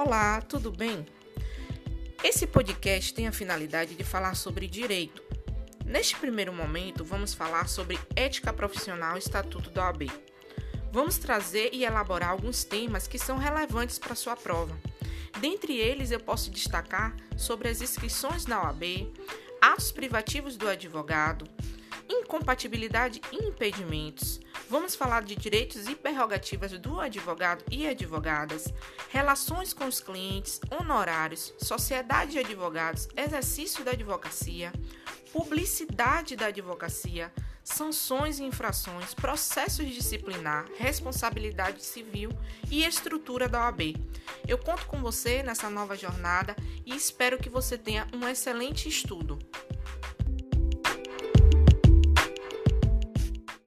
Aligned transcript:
Olá, 0.00 0.40
tudo 0.40 0.70
bem? 0.70 1.04
Esse 2.22 2.46
podcast 2.46 3.12
tem 3.12 3.26
a 3.26 3.32
finalidade 3.32 3.96
de 3.96 4.04
falar 4.04 4.36
sobre 4.36 4.68
direito. 4.68 5.20
Neste 5.84 6.14
primeiro 6.14 6.52
momento, 6.52 7.04
vamos 7.04 7.34
falar 7.34 7.68
sobre 7.68 7.98
ética 8.14 8.52
profissional 8.52 9.16
e 9.16 9.18
estatuto 9.18 9.70
da 9.70 9.86
OAB. 9.86 10.08
Vamos 10.92 11.18
trazer 11.18 11.70
e 11.72 11.84
elaborar 11.84 12.30
alguns 12.30 12.62
temas 12.62 13.08
que 13.08 13.18
são 13.18 13.38
relevantes 13.38 13.98
para 13.98 14.14
sua 14.14 14.36
prova. 14.36 14.78
Dentre 15.40 15.76
eles, 15.76 16.12
eu 16.12 16.20
posso 16.20 16.48
destacar 16.48 17.16
sobre 17.36 17.68
as 17.68 17.82
inscrições 17.82 18.46
na 18.46 18.62
OAB, 18.62 19.12
atos 19.60 19.90
privativos 19.90 20.56
do 20.56 20.68
advogado, 20.68 21.44
incompatibilidade 22.28 23.22
e 23.32 23.36
impedimentos. 23.46 24.38
Vamos 24.68 24.94
falar 24.94 25.22
de 25.22 25.34
direitos 25.34 25.88
e 25.88 25.94
prerrogativas 25.94 26.72
do 26.72 27.00
advogado 27.00 27.64
e 27.70 27.88
advogadas, 27.88 28.72
relações 29.08 29.72
com 29.72 29.86
os 29.86 29.98
clientes, 29.98 30.60
honorários, 30.70 31.54
sociedade 31.56 32.32
de 32.32 32.38
advogados, 32.40 33.08
exercício 33.16 33.82
da 33.82 33.92
advocacia, 33.92 34.70
publicidade 35.32 36.36
da 36.36 36.46
advocacia, 36.46 37.32
sanções 37.64 38.38
e 38.38 38.44
infrações, 38.44 39.14
processos 39.14 39.86
disciplinar, 39.86 40.66
responsabilidade 40.76 41.82
civil 41.82 42.30
e 42.70 42.84
estrutura 42.84 43.48
da 43.48 43.64
OAB. 43.64 43.96
Eu 44.46 44.58
conto 44.58 44.84
com 44.86 45.00
você 45.00 45.42
nessa 45.42 45.70
nova 45.70 45.96
jornada 45.96 46.54
e 46.84 46.94
espero 46.94 47.38
que 47.38 47.48
você 47.48 47.78
tenha 47.78 48.06
um 48.12 48.28
excelente 48.28 48.86
estudo. 48.86 49.38